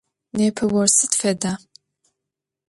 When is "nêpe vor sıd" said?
0.37-1.13